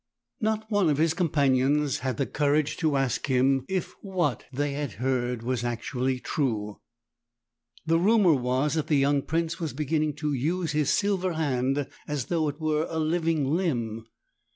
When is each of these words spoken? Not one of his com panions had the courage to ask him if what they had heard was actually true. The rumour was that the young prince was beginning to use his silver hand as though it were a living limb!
Not 0.39 0.65
one 0.71 0.89
of 0.89 0.97
his 0.97 1.13
com 1.13 1.29
panions 1.29 1.99
had 1.99 2.17
the 2.17 2.25
courage 2.25 2.75
to 2.77 2.95
ask 2.97 3.27
him 3.27 3.65
if 3.69 3.93
what 4.01 4.45
they 4.51 4.71
had 4.73 4.93
heard 4.93 5.43
was 5.43 5.63
actually 5.63 6.19
true. 6.19 6.79
The 7.85 7.99
rumour 7.99 8.33
was 8.33 8.73
that 8.73 8.87
the 8.87 8.95
young 8.97 9.21
prince 9.21 9.59
was 9.59 9.73
beginning 9.73 10.15
to 10.15 10.33
use 10.33 10.71
his 10.71 10.89
silver 10.89 11.33
hand 11.33 11.85
as 12.07 12.25
though 12.25 12.49
it 12.49 12.59
were 12.59 12.87
a 12.89 12.97
living 12.97 13.53
limb! 13.55 14.07